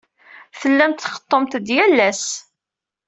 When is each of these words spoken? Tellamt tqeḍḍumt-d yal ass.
Tellamt 0.59 1.01
tqeḍḍumt-d 1.03 1.67
yal 1.75 1.97
ass. 2.09 2.25